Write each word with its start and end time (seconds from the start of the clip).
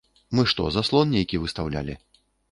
Мы 0.37 0.45
што, 0.53 0.63
заслон 0.75 1.11
нейкі 1.15 1.41
выстаўлялі? 1.43 1.99